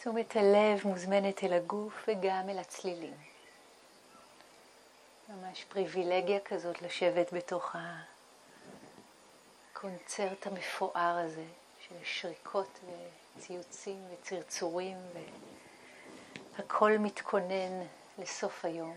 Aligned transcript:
תשומת 0.00 0.36
הלב 0.36 0.80
מוזמנת 0.84 1.44
אל 1.44 1.52
הגוף 1.52 2.04
וגם 2.08 2.48
אל 2.48 2.58
הצלילים. 2.58 3.14
ממש 5.28 5.64
פריבילגיה 5.64 6.40
כזאת 6.40 6.82
לשבת 6.82 7.32
בתוך 7.32 7.76
הקונצרט 9.72 10.46
המפואר 10.46 11.18
הזה 11.24 11.44
של 11.80 11.94
שריקות 12.04 12.80
וציוצים 13.36 14.04
וצרצורים 14.12 14.96
והכל 16.56 16.98
מתכונן 16.98 17.82
לסוף 18.18 18.64
היום. 18.64 18.96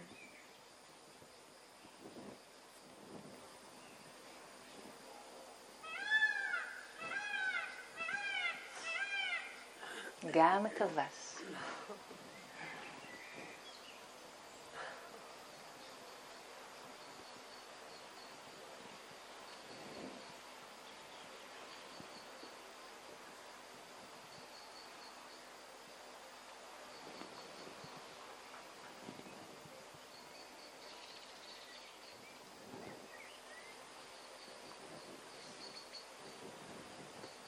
גם 10.31 10.65
הטווס. 10.65 11.41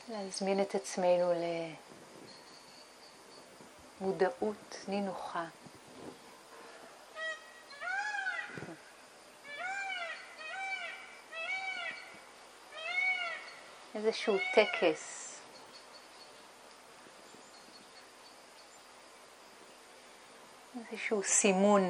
להזמין 0.10 0.62
את 0.62 0.76
עצמנו 0.76 1.32
למודעות 4.04 4.86
נינוחה. 4.88 5.46
איזשהו 13.96 14.38
טקס. 14.54 15.30
איזשהו 20.92 21.24
סימון. 21.24 21.82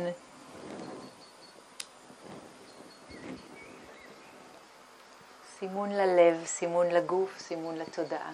סימון 5.60 5.92
ללב, 5.92 6.46
סימון 6.46 6.88
לגוף, 6.88 7.40
סימון 7.40 7.76
לתודעה. 7.76 8.34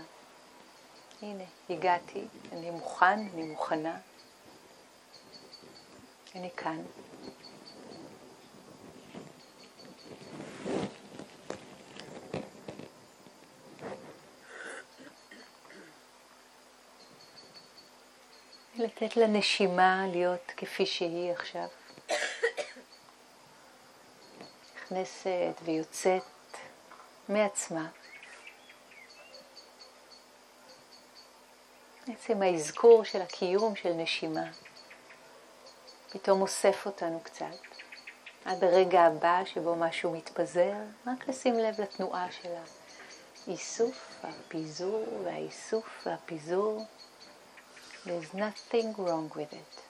הנה, 1.21 1.43
הגעתי, 1.69 2.27
אני 2.51 2.71
מוכן, 2.71 3.19
אני 3.33 3.43
מוכנה. 3.43 3.97
אני 6.35 6.49
כאן. 6.57 6.81
לתת 18.75 19.17
לנשימה 19.17 20.05
להיות 20.11 20.51
כפי 20.57 20.85
שהיא 20.85 21.31
עכשיו. 21.31 21.67
נכנסת 24.75 25.55
ויוצאת 25.63 26.23
מעצמה. 27.29 27.87
עצם 32.19 32.41
האזכור 32.41 33.03
של 33.03 33.21
הקיום 33.21 33.75
של 33.75 33.93
נשימה 33.93 34.43
פתאום 36.09 36.41
אוסף 36.41 36.85
אותנו 36.85 37.19
קצת. 37.23 37.45
עד 38.45 38.63
הרגע 38.63 39.01
הבא 39.01 39.41
שבו 39.45 39.75
משהו 39.75 40.11
מתפזר, 40.11 40.73
רק 41.07 41.27
לשים 41.29 41.59
לב 41.59 41.81
לתנועה 41.81 42.31
של 42.31 42.49
האיסוף, 43.47 44.23
הפיזור 44.23 45.05
והאיסוף 45.23 46.07
והפיזור. 46.07 46.85
There's 48.05 48.35
nothing 48.35 48.97
wrong 48.97 49.35
with 49.35 49.53
it. 49.53 49.81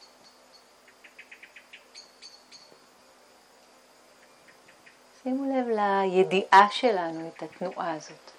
שימו 5.24 5.46
לב 5.46 5.68
לידיעה 5.68 6.68
שלנו 6.72 7.28
את 7.28 7.44
התנועה 7.44 7.94
הזאת. 7.94 8.39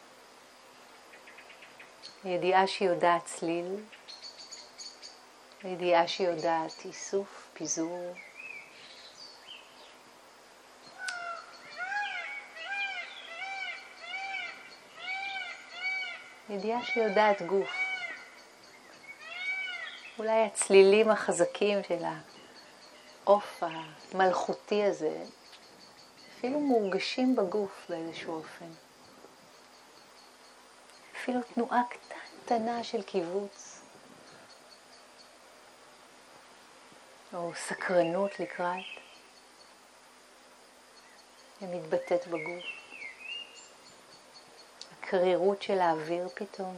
ידיעה 2.25 2.66
שיודעת 2.66 3.25
צליל, 3.25 3.76
ידיעה 5.64 6.08
שיודעת 6.08 6.84
איסוף, 6.84 7.48
פיזור. 7.54 8.14
ידיעה 16.48 16.84
שיודעת 16.84 17.42
גוף. 17.42 17.70
אולי 20.19 20.44
הצלילים 20.44 21.10
החזקים 21.10 21.82
של 21.88 22.04
העוף 23.25 23.62
המלכותי 24.12 24.84
הזה 24.84 25.25
אפילו 26.38 26.60
מורגשים 26.60 27.37
בגוף 27.37 27.87
באיזשהו 27.88 28.34
אופן. 28.34 28.70
אפילו 31.16 31.41
תנועה 31.54 31.82
קטנה 31.91 32.09
של 32.83 33.03
קיבוץ, 33.03 33.81
או 37.34 37.53
סקרנות 37.55 38.41
לקראת, 38.41 38.84
ומתבטאת 41.62 42.27
בגוף. 42.27 42.65
הקרירות 44.99 45.62
של 45.62 45.78
האוויר 45.78 46.28
פתאום. 46.34 46.77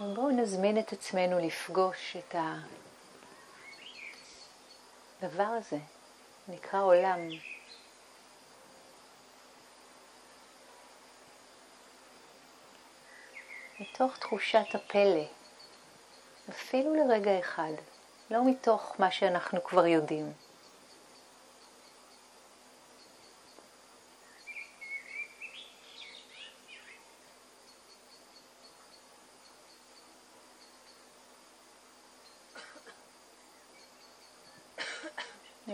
בואו 0.00 0.30
נזמין 0.30 0.78
את 0.78 0.92
עצמנו 0.92 1.38
לפגוש 1.38 2.16
את 2.16 2.34
הדבר 5.24 5.42
הזה, 5.42 5.78
נקרא 6.48 6.82
עולם. 6.82 7.18
מתוך 13.80 14.18
תחושת 14.18 14.74
הפלא, 14.74 15.24
אפילו 16.50 16.94
לרגע 16.94 17.38
אחד, 17.38 17.72
לא 18.30 18.50
מתוך 18.50 18.94
מה 18.98 19.10
שאנחנו 19.10 19.64
כבר 19.64 19.86
יודעים. 19.86 20.32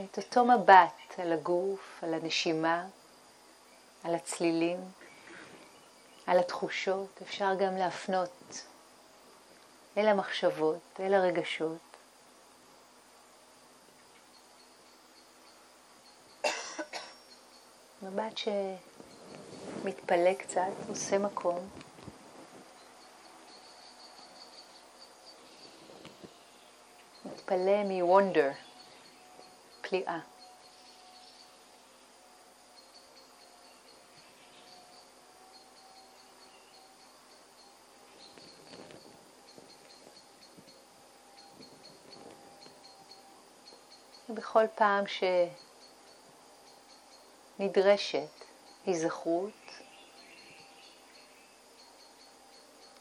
את 0.04 0.18
אותו 0.30 0.44
מבט 0.44 1.18
על 1.18 1.32
הגוף, 1.32 1.98
על 2.02 2.14
הנשימה, 2.14 2.86
על 4.04 4.14
הצלילים, 4.14 4.80
על 6.26 6.38
התחושות, 6.38 7.22
אפשר 7.22 7.54
גם 7.54 7.76
להפנות 7.76 8.64
אל 9.96 10.08
המחשבות, 10.08 11.00
אל 11.00 11.14
הרגשות. 11.14 11.96
מבט 18.02 18.36
שמתפלא 19.82 20.34
קצת, 20.34 20.72
עושה 20.88 21.18
מקום. 21.18 21.68
מתפלא 27.24 27.84
מ-wonder. 27.84 28.69
פליאה. 29.90 30.18
ובכל 44.28 44.64
פעם 44.74 45.04
שנדרשת 47.58 48.18
היזכרות, 48.86 49.52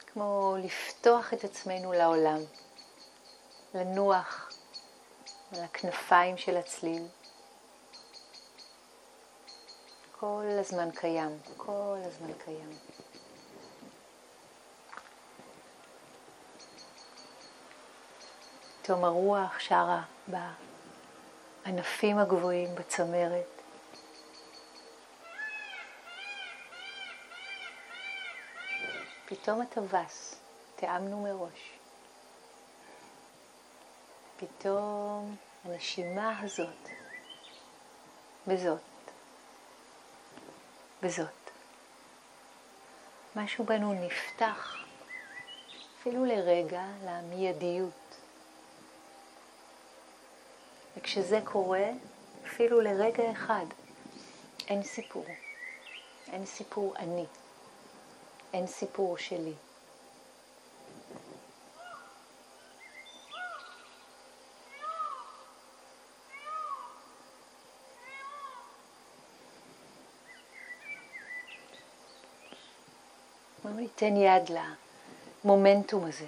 כמו 0.08 0.56
לפתוח 0.64 1.34
את 1.34 1.44
עצמנו 1.44 1.94
לעולם, 1.94 2.40
לנוח 3.74 4.49
על 5.52 5.64
הכנפיים 5.64 6.38
של 6.38 6.58
הצליל, 6.58 7.04
כל 10.20 10.46
הזמן 10.60 10.92
קיים, 10.92 11.40
כל 11.58 11.98
הזמן 12.06 12.34
קיים. 12.46 12.70
פתאום 18.82 19.04
הרוח 19.04 19.60
שרה 19.60 20.04
בענפים 21.66 22.18
הגבוהים, 22.18 22.76
בצמרת. 22.76 23.46
פתאום 29.26 29.62
הטווס, 29.62 30.36
תיאמנו 30.76 31.24
מראש. 31.24 31.79
פתאום 34.40 35.36
הנשימה 35.64 36.40
הזאת, 36.40 36.90
וזאת, 38.48 38.80
וזאת. 41.04 41.52
משהו 43.36 43.66
בנו 43.66 43.94
נפתח, 43.94 44.76
אפילו 46.00 46.26
לרגע, 46.26 46.84
למיידיות. 47.06 48.16
וכשזה 50.98 51.40
קורה, 51.44 51.90
אפילו 52.46 52.82
לרגע 52.82 53.32
אחד, 53.32 53.66
אין 54.68 54.84
סיפור. 54.84 55.26
אין 56.32 56.46
סיפור 56.46 56.94
אני. 56.98 57.26
אין 58.54 58.68
סיפור 58.68 59.18
שלי. 59.18 59.54
בואו 73.70 73.80
ניתן 73.80 74.16
יד 74.18 74.52
למומנטום 75.44 76.06
הזה. 76.06 76.28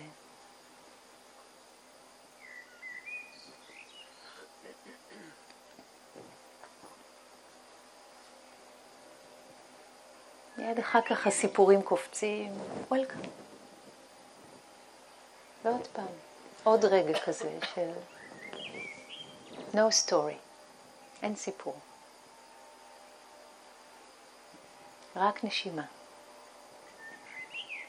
מיד 10.58 10.80
אחר 10.80 11.02
כך 11.02 11.28
הסיפורים 11.28 11.82
קופצים, 11.82 12.54
וולקאם. 12.88 13.20
ועוד 15.64 15.88
פעם, 15.88 16.06
עוד 16.64 16.86
רגע 16.86 17.20
כזה 17.20 17.60
של 17.76 17.92
no 19.74 19.90
story, 20.06 20.36
אין 21.22 21.36
סיפור. 21.36 21.76
רק 25.16 25.44
נשימה. 25.44 26.01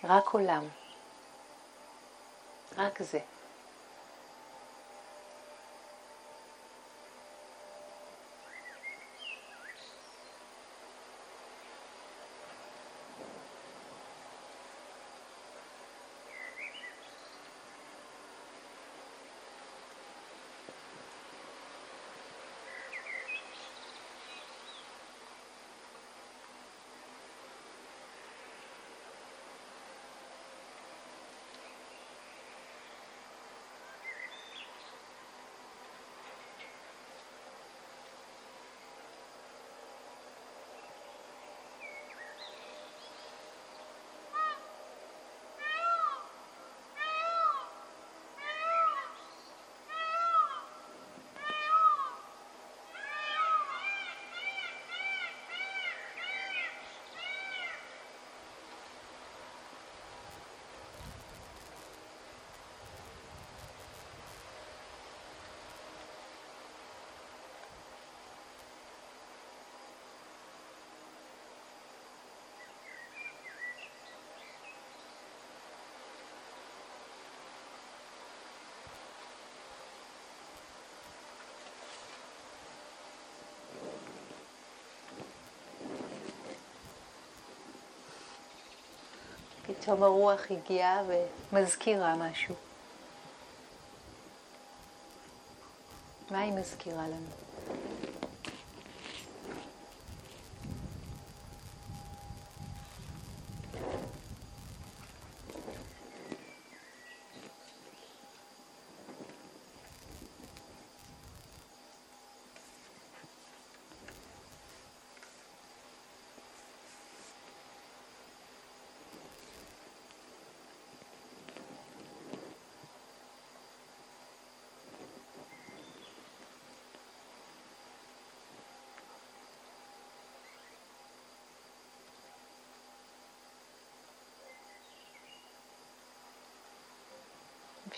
רק 0.05 0.29
עולם. 0.29 0.65
רק 2.79 3.03
זה. 3.03 3.19
פתאום 89.83 90.03
הרוח 90.03 90.41
הגיעה 90.51 91.03
ומזכירה 91.53 92.17
משהו. 92.17 92.55
מה 96.31 96.41
היא 96.41 96.53
מזכירה 96.53 97.09
לנו? 97.09 97.52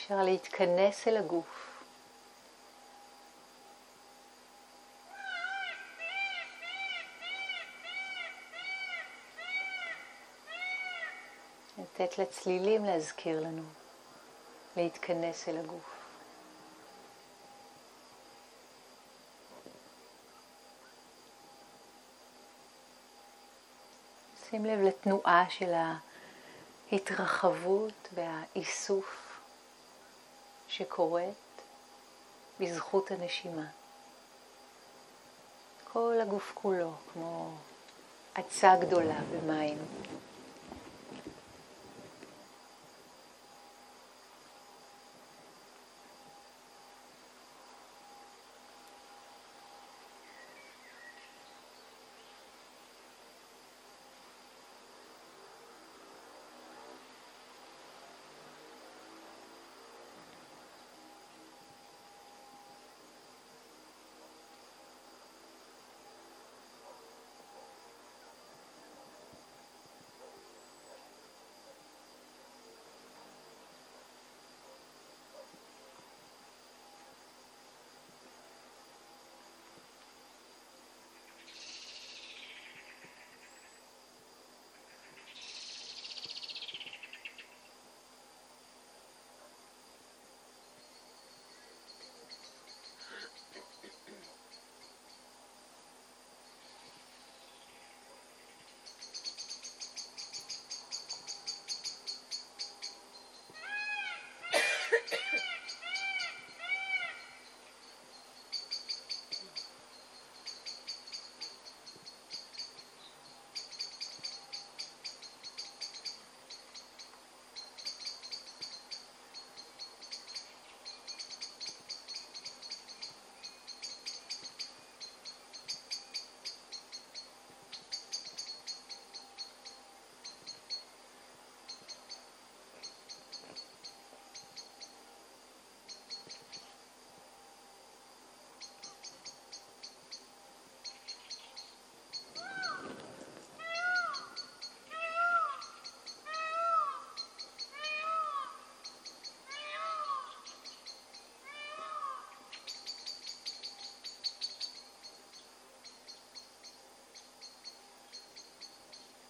אפשר 0.04 0.23
להתכנס 0.23 1.08
אל 1.08 1.16
הגוף. 1.16 1.80
לתת 11.78 12.18
לצלילים 12.18 12.84
להזכיר 12.84 13.40
לנו 13.40 13.62
להתכנס 14.76 15.49
אל 15.49 15.58
הגוף. 15.58 15.94
שים 24.50 24.64
לב 24.64 24.80
לתנועה 24.80 25.50
של 25.50 25.73
ההתרחבות 26.92 28.08
והאיסוף 28.14 29.24
שקורית 30.76 31.62
בזכות 32.61 33.11
הנשימה. 33.11 33.66
כל 35.93 36.14
הגוף 36.23 36.52
כולו 36.54 36.93
כמו 37.12 37.50
עצה 38.35 38.76
גדולה 38.81 39.19
במים. 39.33 39.78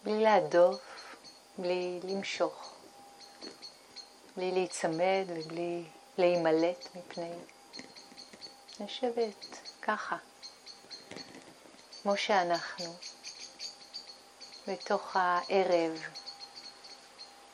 בלי 0.05 0.23
להדוף, 0.23 1.15
בלי 1.57 1.99
למשוך, 2.03 2.73
בלי 4.37 4.51
להיצמד 4.51 5.25
ובלי 5.27 5.83
להימלט 6.17 6.87
מפני. 6.95 7.31
לשבת 8.79 9.59
ככה, 9.81 10.17
כמו 12.01 12.17
שאנחנו, 12.17 12.93
בתוך 14.67 15.15
הערב 15.15 15.99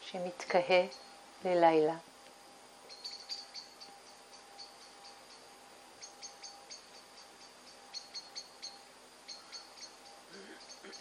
שמתכהה 0.02 0.86
ללילה. 1.46 1.96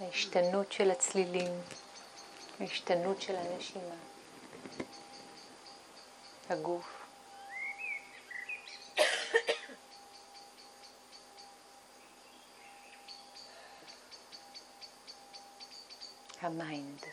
ההשתנות 0.01 0.73
של 0.73 0.91
הצלילים, 0.91 1.53
ההשתנות 2.61 3.23
של 3.23 3.37
הנשימה, 3.37 3.95
הגוף. 6.51 7.05
ה 16.41 16.52
mind. 16.52 17.05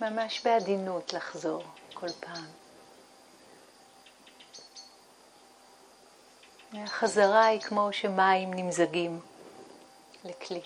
ממש 0.00 0.40
בעדינות 0.44 1.12
לחזור 1.12 1.62
כל 1.94 2.08
פעם. 2.20 2.44
החזרה 6.74 7.44
היא 7.44 7.60
כמו 7.60 7.88
שמים 7.92 8.54
נמזגים 8.54 9.20
לכלי. 10.24 10.60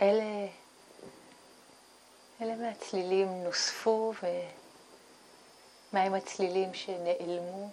אלה, 0.00 0.48
אלה 2.40 2.56
מהצלילים 2.56 3.44
נוספו 3.44 4.12
ומהם 5.92 6.14
הצלילים 6.14 6.74
שנעלמו. 6.74 7.70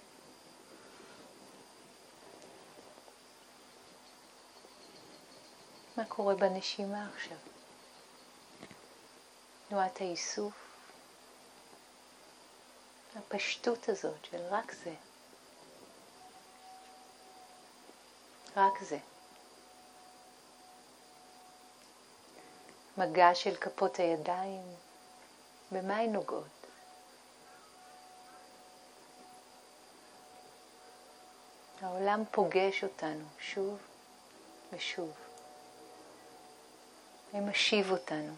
מה 5.98 6.06
קורה 6.06 6.36
בנשימה 6.36 7.10
עכשיו? 7.16 7.38
תנועת 9.70 10.02
האיסוף, 10.02 10.54
הפשטות 13.16 13.90
הזאת 13.90 14.26
של 14.26 14.42
רק 14.50 14.72
זה. 14.72 14.94
רק 18.56 18.82
זה. 18.82 18.98
מגע 22.98 23.36
של 23.36 23.56
כפות 23.56 24.00
הידיים, 24.00 24.64
במה 25.72 25.98
הן 25.98 26.12
נוגעות? 26.14 26.46
העולם 31.82 32.24
פוגש 32.32 32.84
אותנו 32.84 33.26
שוב 33.40 33.78
ושוב. 34.74 35.12
ומשיב 37.34 37.92
אותנו. 37.92 38.34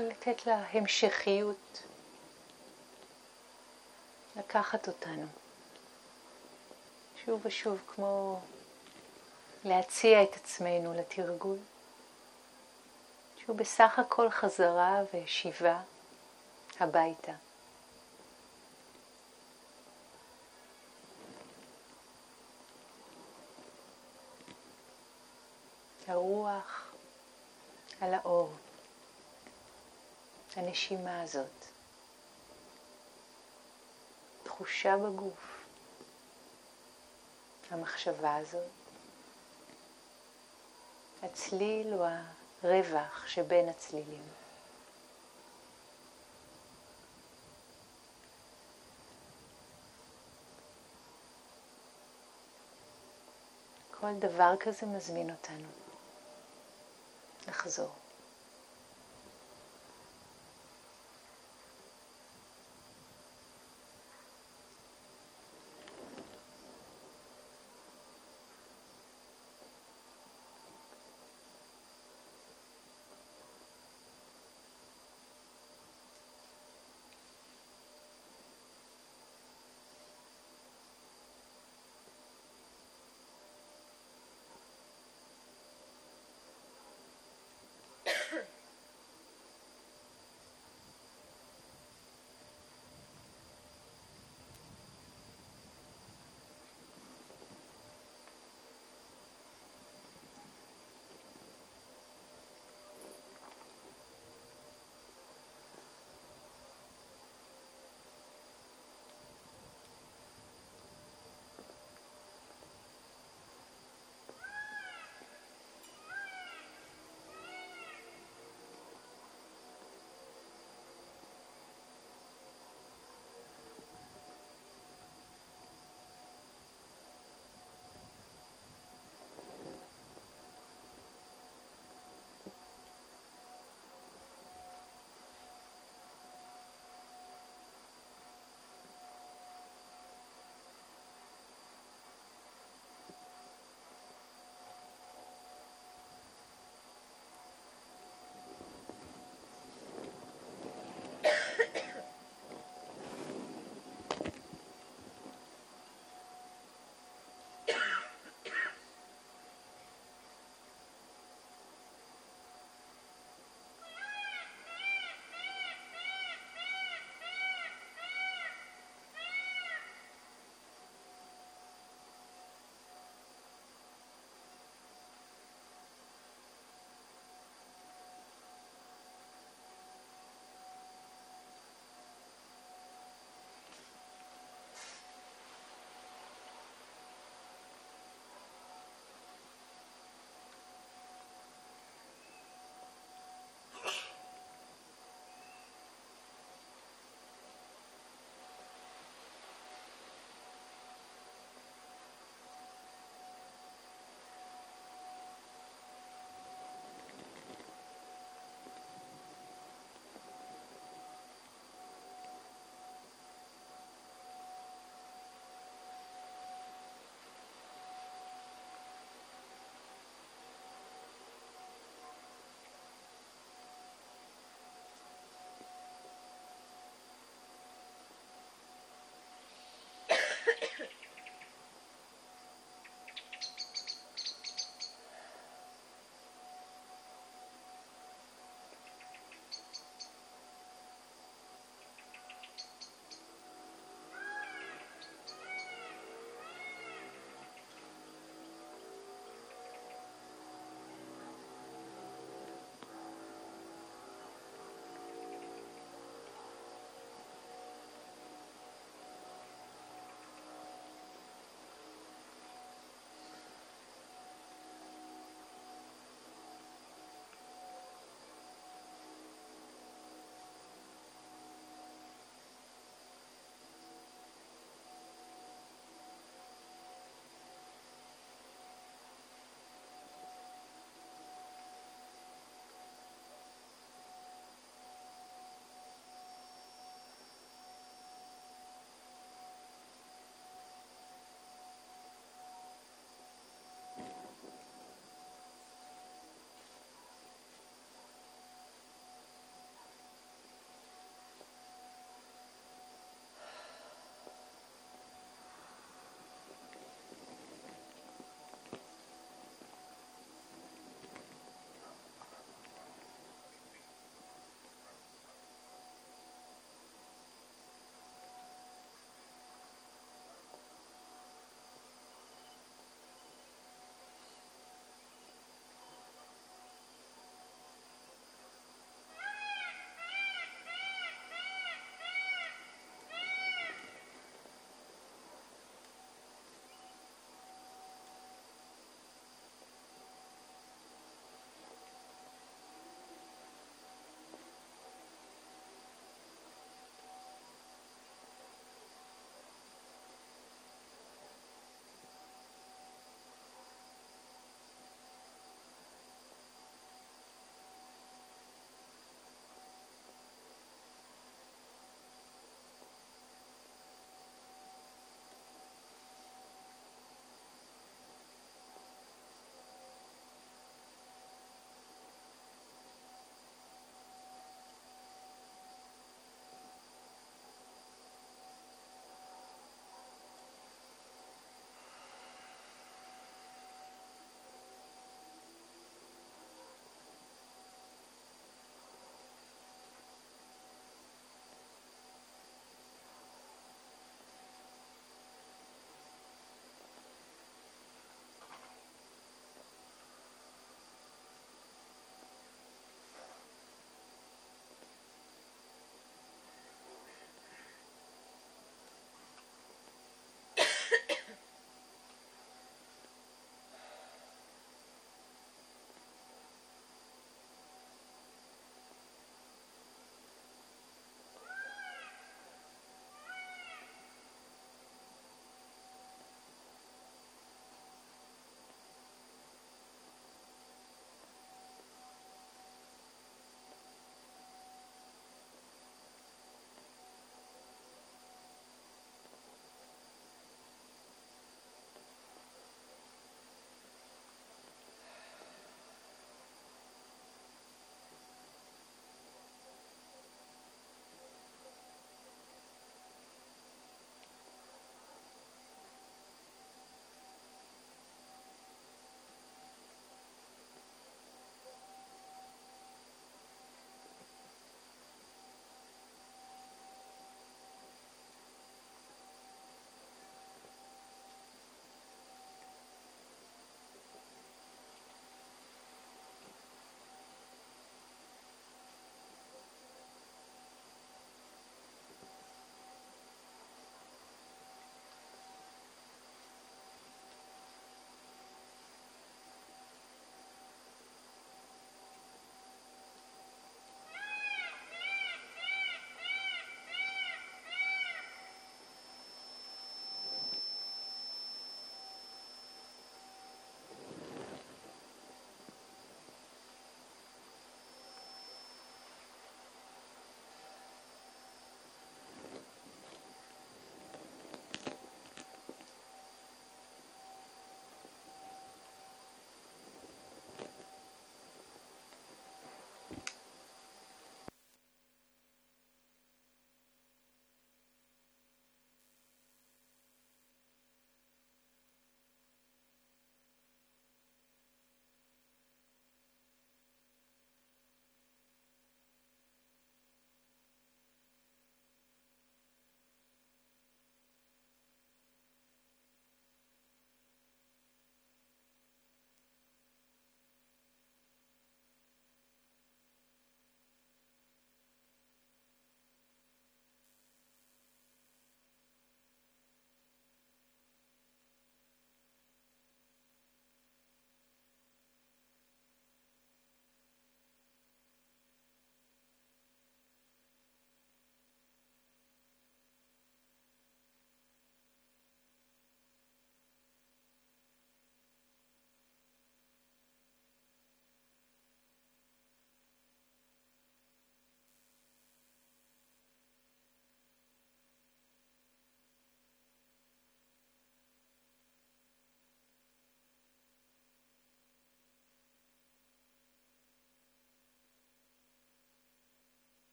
לתת 0.00 0.46
לה 0.46 0.64
המשכיות, 0.72 1.82
לקחת 4.36 4.88
אותנו 4.88 5.26
שוב 7.24 7.40
ושוב 7.44 7.82
כמו 7.86 8.40
להציע 9.64 10.22
את 10.22 10.34
עצמנו 10.34 10.94
לתרגול, 10.94 11.58
שהוא 13.36 13.56
בסך 13.56 13.98
הכל 13.98 14.30
חזרה 14.30 15.02
ושיבה 15.14 15.80
הביתה. 16.80 17.32
הרוח 26.06 26.92
על 28.00 28.14
האור. 28.14 28.52
הנשימה 30.56 31.22
הזאת, 31.22 31.66
תחושה 34.42 34.96
בגוף, 34.96 35.64
המחשבה 37.70 38.36
הזאת, 38.36 38.70
הצליל 41.22 41.94
או 41.94 42.04
הרווח 42.62 43.26
שבין 43.26 43.68
הצלילים. 43.68 44.28
כל 54.00 54.14
דבר 54.18 54.54
כזה 54.60 54.86
מזמין 54.86 55.30
אותנו 55.30 55.68
לחזור. 57.48 58.01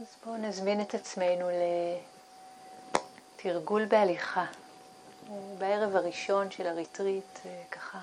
אז 0.00 0.16
בואו 0.24 0.36
נזמין 0.36 0.80
את 0.80 0.94
עצמנו 0.94 1.48
לתרגול 3.36 3.84
בהליכה. 3.84 4.44
בערב 5.58 5.96
הראשון 5.96 6.50
של 6.50 6.66
הריטריט, 6.66 7.38
אה, 7.46 7.62
ככה 7.70 7.98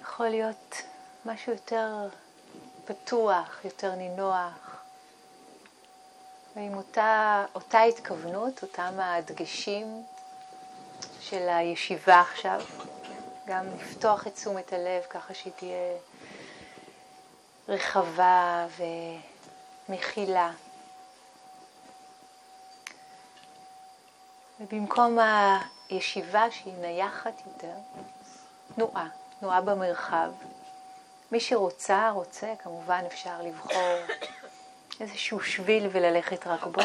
יכול 0.00 0.28
להיות 0.28 0.82
משהו 1.24 1.52
יותר 1.52 2.08
פתוח, 2.84 3.60
יותר 3.64 3.94
נינוח, 3.94 4.82
ועם 6.56 6.74
אותה, 6.74 7.44
אותה 7.54 7.80
התכוונות, 7.80 8.62
אותם 8.62 8.94
הדגשים 9.00 10.02
של 11.20 11.48
הישיבה 11.48 12.20
עכשיו, 12.20 12.60
גם 13.46 13.66
לפתוח 13.80 14.26
את 14.26 14.34
תשומת 14.34 14.72
הלב 14.72 15.02
ככה 15.10 15.34
שהיא 15.34 15.52
תהיה 15.56 15.96
רחבה 17.68 18.66
ומכילה. 19.88 20.50
ובמקום 24.60 25.18
הישיבה 25.88 26.50
שהיא 26.50 26.74
נייחת 26.74 27.42
יותר, 27.46 27.74
תנועה, 28.74 29.08
תנועה 29.40 29.60
במרחב. 29.60 30.32
מי 31.32 31.40
שרוצה, 31.40 32.10
רוצה, 32.10 32.54
כמובן 32.62 33.04
אפשר 33.06 33.42
לבחור 33.42 33.98
איזשהו 35.00 35.40
שביל 35.40 35.88
וללכת 35.92 36.46
רק 36.46 36.64
בו. 36.64 36.82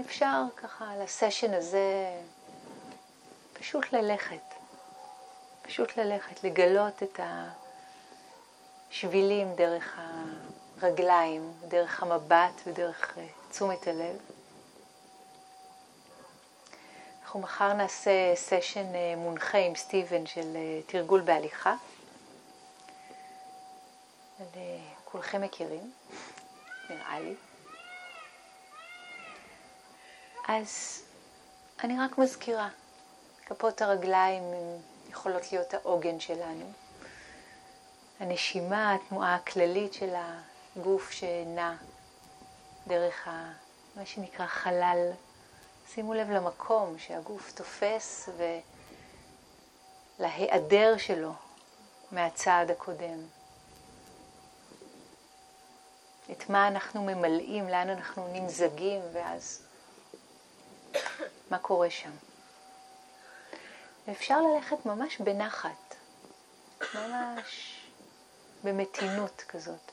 אפשר 0.00 0.42
ככה 0.56 0.96
לסשן 0.96 1.54
הזה 1.54 2.20
פשוט 3.52 3.92
ללכת, 3.92 4.54
פשוט 5.62 5.96
ללכת, 5.96 6.44
לגלות 6.44 7.02
את 7.02 7.20
השבילים 8.90 9.54
דרך 9.54 9.98
הרגליים, 10.80 11.52
דרך 11.68 12.02
המבט 12.02 12.60
ודרך 12.66 13.18
אה, 13.18 13.26
תשומת 13.50 13.86
הלב. 13.86 14.16
אנחנו 17.22 17.40
מחר 17.40 17.72
נעשה 17.72 18.32
סשן 18.34 18.94
אה, 18.94 19.14
מונחה 19.16 19.58
עם 19.58 19.74
סטיבן 19.74 20.26
של 20.26 20.56
אה, 20.56 20.80
תרגול 20.86 21.20
בהליכה. 21.20 21.74
כולכם 25.04 25.40
מכירים, 25.40 25.92
נראה 26.90 27.20
לי. 27.20 27.34
אז 30.48 31.02
אני 31.84 31.98
רק 32.00 32.18
מזכירה, 32.18 32.68
כפות 33.46 33.82
הרגליים 33.82 34.42
יכולות 35.10 35.52
להיות 35.52 35.74
העוגן 35.74 36.20
שלנו. 36.20 36.72
הנשימה, 38.20 38.94
התנועה 38.94 39.34
הכללית 39.34 39.92
של 39.94 40.14
הגוף 40.76 41.10
שנע 41.10 41.74
דרך 42.86 43.28
ה, 43.28 43.52
מה 43.96 44.06
שנקרא 44.06 44.46
חלל. 44.46 45.10
שימו 45.94 46.14
לב 46.14 46.30
למקום 46.30 46.98
שהגוף 46.98 47.52
תופס 47.52 48.28
ולהיעדר 50.18 50.96
שלו 50.98 51.32
מהצעד 52.12 52.70
הקודם. 52.70 53.18
את 56.32 56.50
מה 56.50 56.68
אנחנו 56.68 57.02
ממלאים, 57.02 57.68
לאן 57.68 57.88
אנחנו 57.88 58.28
נמזגים, 58.32 59.00
ואז 59.12 59.62
מה 61.50 61.58
קורה 61.58 61.90
שם. 61.90 62.10
ואפשר 64.08 64.40
ללכת 64.40 64.86
ממש 64.86 65.20
בנחת, 65.20 65.94
ממש 66.94 67.80
במתינות 68.64 69.44
כזאת, 69.48 69.92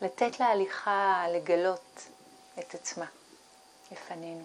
ולתת 0.00 0.40
להליכה 0.40 1.24
לגלות 1.28 2.08
את 2.58 2.74
עצמה 2.74 3.06
לפנינו. 3.92 4.44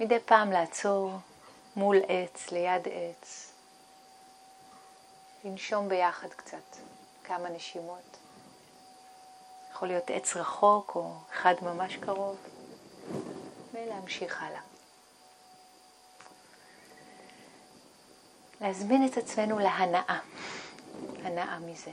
מדי 0.00 0.18
פעם 0.24 0.52
לעצור 0.52 1.12
מול 1.76 1.96
עץ, 2.08 2.50
ליד 2.50 2.88
עץ, 2.88 3.52
לנשום 5.44 5.88
ביחד 5.88 6.28
קצת, 6.28 6.76
כמה 7.24 7.48
נשימות. 7.48 8.16
יכול 9.72 9.88
להיות 9.88 10.10
עץ 10.10 10.36
רחוק 10.36 10.92
או 10.94 11.12
אחד 11.32 11.54
ממש 11.62 11.96
קרוב, 11.96 12.36
ולהמשיך 13.72 14.42
הלאה. 14.42 14.60
להזמין 18.60 19.06
את 19.06 19.16
עצמנו 19.16 19.58
להנאה, 19.58 20.18
הנאה 21.22 21.58
מזה. 21.58 21.90